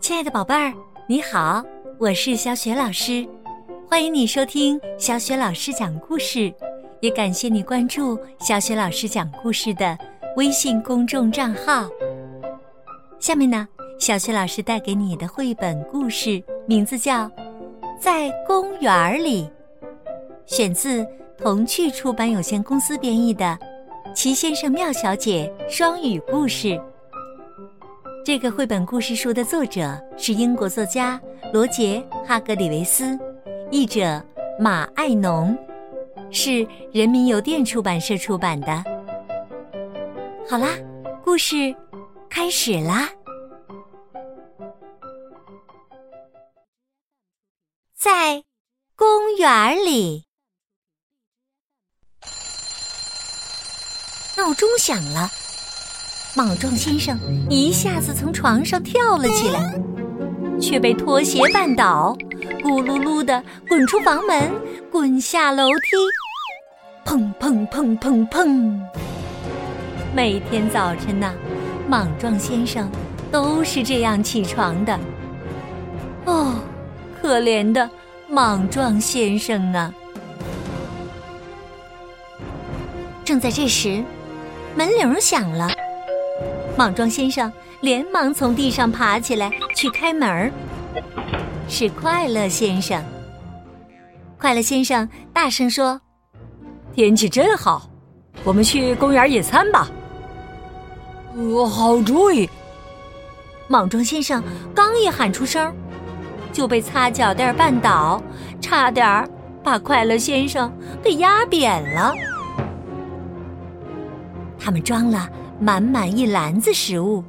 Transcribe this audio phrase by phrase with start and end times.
[0.00, 0.72] 亲爱的宝贝儿，
[1.06, 1.62] 你好，
[1.98, 3.28] 我是小雪老师，
[3.88, 6.52] 欢迎你收听小雪老师讲故事，
[7.00, 9.96] 也感谢你关注小雪老师讲故事的
[10.36, 11.88] 微信公众账号。
[13.18, 13.68] 下面呢，
[13.98, 17.24] 小雪老师带给你的绘本故事名字叫
[18.00, 19.44] 《在公园里》，
[20.46, 21.06] 选自
[21.36, 23.58] 童趣出版有限公司编译的
[24.14, 26.80] 《齐先生妙小姐》双语故事。
[28.28, 31.18] 这个绘本故事书的作者是英国作家
[31.50, 33.18] 罗杰·哈格里维斯，
[33.70, 34.22] 译者
[34.60, 35.56] 马爱农，
[36.30, 38.84] 是人民邮电出版社出版的。
[40.46, 40.68] 好啦，
[41.24, 41.74] 故事。
[42.28, 43.08] 开始啦！
[47.96, 48.44] 在
[48.94, 50.26] 公园里，
[54.36, 55.30] 闹钟响了。
[56.34, 57.18] 莽撞先生
[57.48, 59.80] 一下子从床上跳了起来，
[60.60, 62.16] 却被拖鞋绊倒，
[62.62, 64.52] 咕噜噜的滚出房门，
[64.90, 68.78] 滚下楼梯，砰砰砰砰砰！
[70.14, 71.32] 每天早晨呢。
[71.88, 72.86] 莽撞先生
[73.32, 75.00] 都是这样起床的。
[76.26, 76.56] 哦，
[77.18, 77.88] 可怜的
[78.28, 79.90] 莽撞先生啊！
[83.24, 84.04] 正在这时，
[84.76, 85.66] 门铃响了。
[86.78, 90.52] 莽撞先生连忙从地上爬起来去开门
[91.66, 93.02] 是快乐先生。
[94.38, 96.00] 快乐先生大声说
[96.94, 97.90] ：“天气真好，
[98.44, 99.88] 我们去公园野餐吧。”
[101.34, 102.48] 呃，好主意！
[103.66, 104.40] 莽撞先生
[104.72, 105.74] 刚一喊出声，
[106.52, 108.22] 就被擦脚垫绊倒，
[108.60, 109.28] 差点
[109.64, 112.14] 把快乐先生给压扁了。
[114.60, 115.28] 他们装了
[115.60, 117.22] 满满一篮子食物，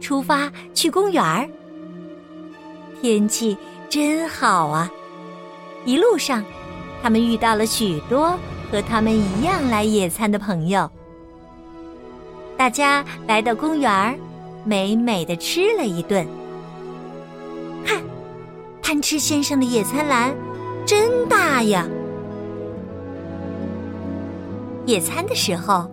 [0.00, 1.50] 出发去公园。
[3.00, 3.56] 天气
[3.88, 4.90] 真好啊！
[5.84, 6.44] 一路上，
[7.02, 8.38] 他们遇到了许多
[8.72, 10.90] 和他们一样来野餐的朋友。
[12.56, 14.18] 大家来到公园，
[14.64, 16.26] 美美的吃了一顿。
[17.84, 18.02] 看，
[18.82, 20.34] 贪吃先生的野餐篮
[20.86, 21.86] 真大呀！
[24.86, 25.90] 野餐的时候，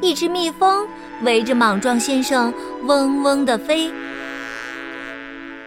[0.00, 0.86] 一只蜜蜂
[1.22, 2.52] 围着莽撞先生
[2.84, 3.92] 嗡嗡的飞。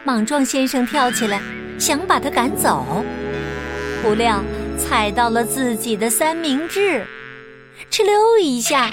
[0.04, 1.42] 莽撞先生跳起来
[1.80, 2.86] 想把它赶走，
[4.02, 4.44] 不料
[4.78, 7.06] 踩到了自己的三明治，
[7.90, 8.90] 哧溜一下。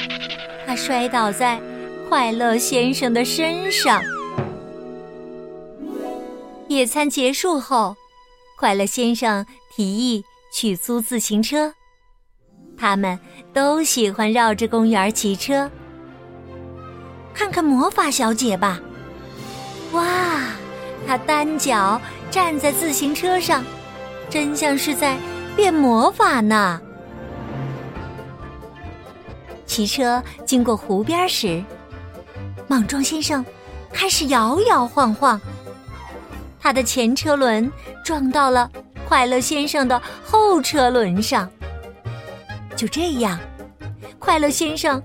[0.67, 1.61] 他摔倒在
[2.09, 4.01] 快乐先生的身上。
[6.69, 7.97] 野餐结束后，
[8.57, 11.75] 快乐先生提议去租自行车。
[12.79, 13.19] 他们
[13.53, 15.71] 都喜欢绕着公园骑车。
[17.33, 18.81] 看看魔法小姐吧！
[19.93, 20.03] 哇，
[21.07, 22.01] 她单脚
[22.31, 23.65] 站在自行车上，
[24.29, 25.17] 真像是在
[25.57, 26.81] 变魔法呢。
[29.67, 31.63] 骑车经过湖边时，
[32.67, 33.45] 莽撞先生
[33.93, 35.41] 开始摇摇晃晃。
[36.61, 37.71] 他的前车轮
[38.05, 38.71] 撞到了
[39.09, 41.49] 快乐先生的后车轮上，
[42.81, 43.39] 就这样，
[44.19, 45.03] 快乐先生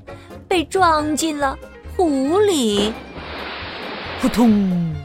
[0.47, 1.59] 被撞进了
[1.93, 2.93] 湖里。
[4.21, 4.95] 扑通！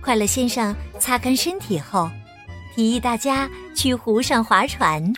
[0.00, 2.08] 快乐先生擦干身体后，
[2.72, 5.12] 提议大家去湖上划船。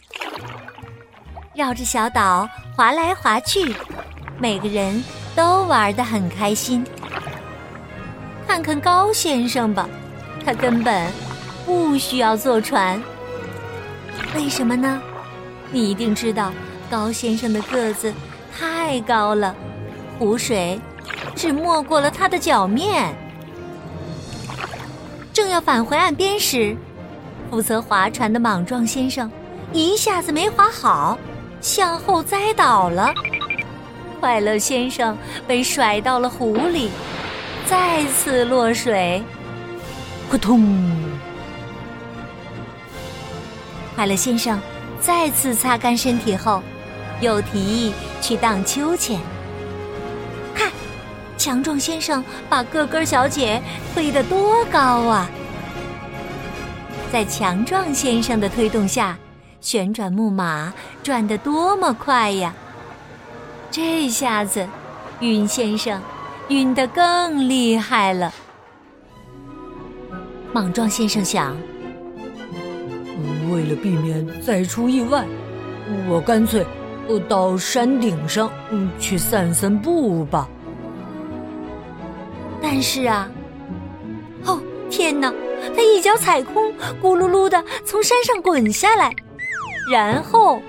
[1.54, 3.74] 绕着小岛划来划去，
[4.38, 5.04] 每个人
[5.36, 6.82] 都玩得很开心。
[8.48, 9.86] 看看高先生吧，
[10.42, 11.12] 他根本
[11.66, 12.98] 不需要坐船。
[14.34, 15.00] 为什么呢？
[15.72, 16.52] 你一定知道，
[16.90, 18.12] 高先生的个子
[18.56, 19.54] 太高了，
[20.18, 20.80] 湖水
[21.34, 23.14] 只没过了他的脚面。
[25.32, 26.76] 正要返回岸边时，
[27.50, 29.30] 负责划船的莽撞先生
[29.72, 31.18] 一下子没划好。
[31.60, 33.12] 向后栽倒了，
[34.18, 36.90] 快乐先生被甩到了湖里，
[37.66, 39.22] 再次落水，
[40.30, 41.09] 扑通！
[44.00, 44.58] 快乐先生
[44.98, 46.62] 再次擦干身体后，
[47.20, 47.92] 又提议
[48.22, 49.20] 去荡秋千。
[50.54, 50.72] 看，
[51.36, 53.60] 强壮先生把个个小姐
[53.92, 55.28] 推得多高啊！
[57.12, 59.18] 在强壮先生的推动下。
[59.60, 60.72] 旋转木马
[61.02, 62.54] 转得多么快呀！
[63.70, 64.66] 这下子，
[65.20, 66.00] 晕先生
[66.48, 68.32] 晕得更厉害了。
[70.54, 71.54] 莽撞先生想：
[73.50, 75.24] 为了避免再出意外，
[76.08, 76.64] 我干脆
[77.28, 78.50] 到山顶上
[78.98, 80.48] 去散散步吧。
[82.62, 83.28] 但是啊，
[84.44, 85.32] 哦天哪！
[85.76, 89.14] 他一脚踩空，咕噜噜的从山上滚下来，
[89.90, 90.60] 然后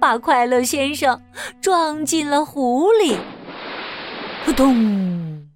[0.00, 1.20] 把快乐先生
[1.60, 3.16] 撞进了湖里。
[4.44, 5.46] 扑通！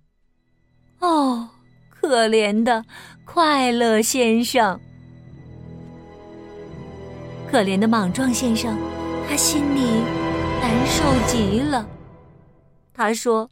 [1.01, 1.49] 哦，
[1.89, 2.85] 可怜的
[3.25, 4.79] 快乐先生，
[7.53, 8.79] 可怜的莽撞先生，
[9.29, 10.01] 他心里
[10.63, 11.87] 难受极了。
[12.95, 13.47] 他说：“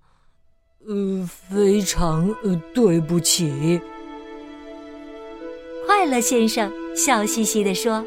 [0.89, 3.79] 呃，非常呃，对不起。”
[5.87, 8.03] 快乐先生笑嘻嘻地说：“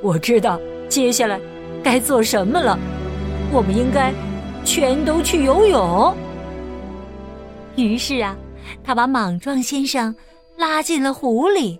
[0.00, 0.58] 我知道
[0.88, 1.38] 接下来
[1.84, 2.78] 该做什么了。
[3.52, 4.14] 我们应该
[4.64, 6.16] 全都去游泳。”
[7.76, 8.34] 于是啊，
[8.82, 10.16] 他把莽撞先生
[10.56, 11.78] 拉进了湖里。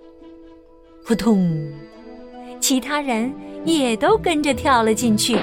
[1.07, 1.73] 扑通！
[2.61, 3.33] 其他人
[3.65, 5.39] 也都跟着跳了进去。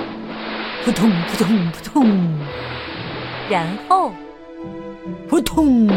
[0.83, 2.39] 扑通扑通扑通，
[3.49, 4.11] 然后
[5.27, 5.89] 扑通。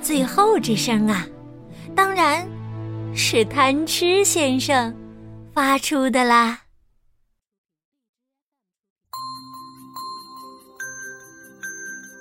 [0.00, 1.26] 最后这声啊，
[1.94, 2.48] 当然
[3.14, 4.94] 是贪吃先生
[5.52, 6.60] 发出的啦。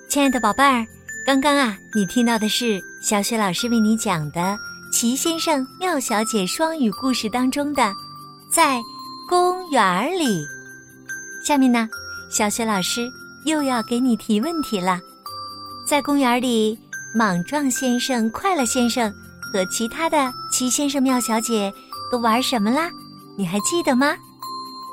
[0.10, 0.86] 亲爱的宝贝儿，
[1.26, 4.42] 刚刚啊，你听到的是小雪老师为你讲的
[5.00, 7.84] 《齐先生妙小姐》双语故事当中的
[8.52, 8.82] 《在
[9.30, 10.44] 公园里》。
[11.46, 11.88] 下面呢，
[12.32, 13.08] 小雪老师
[13.46, 15.00] 又要给你提问题了，
[15.88, 16.76] 在公园里。
[17.14, 19.14] 莽撞先生、快乐先生
[19.54, 21.72] 和其他的齐先生、妙小姐
[22.12, 22.90] 都玩什么啦？
[23.38, 24.16] 你还记得吗？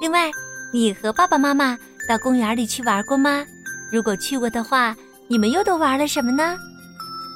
[0.03, 0.31] 另外，
[0.71, 3.43] 你和爸爸妈妈到公园里去玩过吗？
[3.91, 4.95] 如果去过的话，
[5.29, 6.59] 你们又都玩了什么呢？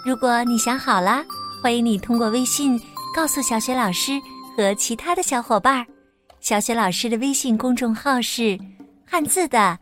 [0.05, 1.25] 如果你想好了，
[1.60, 2.81] 欢迎你通过微信
[3.12, 4.12] 告诉小雪老师
[4.56, 5.84] 和其他的小伙伴。
[6.40, 8.56] 小雪老师的微信公众号是
[9.05, 9.76] “汉字的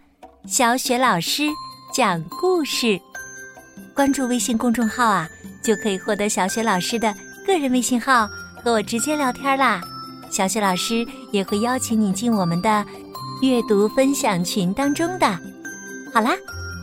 [0.47, 1.43] 小雪老师
[1.93, 2.99] 讲故事”。
[3.95, 5.29] 关注微信公众号啊，
[5.63, 7.15] 就可以获得小雪老师的
[7.47, 8.27] 个人微信号，
[8.65, 9.83] 和我直接聊天啦。
[10.31, 12.85] 小雪老师也会邀请你进我们的
[13.43, 15.27] 阅读分享群当中的。
[16.13, 16.33] 好啦，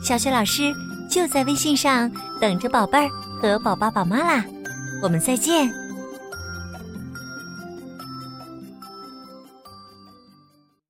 [0.04, 0.72] 小雪老师
[1.10, 3.10] 就在微信上等着宝贝儿
[3.42, 4.46] 和宝宝宝妈啦，
[5.04, 5.83] 我们再见。